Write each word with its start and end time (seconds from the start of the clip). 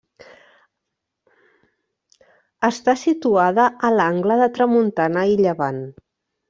Està 2.69 2.99
situada 3.03 3.69
a 3.91 3.95
l'angle 4.01 4.43
de 4.43 4.53
tramuntana 4.59 5.31
i 5.37 5.41
llevant. 5.47 5.85